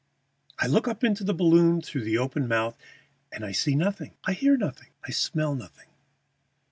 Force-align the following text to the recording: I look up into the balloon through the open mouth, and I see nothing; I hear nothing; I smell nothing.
I 0.57 0.65
look 0.65 0.87
up 0.87 1.03
into 1.03 1.23
the 1.23 1.31
balloon 1.35 1.79
through 1.79 2.05
the 2.05 2.17
open 2.17 2.47
mouth, 2.47 2.75
and 3.31 3.45
I 3.45 3.51
see 3.51 3.75
nothing; 3.75 4.15
I 4.23 4.33
hear 4.33 4.57
nothing; 4.57 4.89
I 5.07 5.11
smell 5.11 5.53
nothing. 5.53 5.89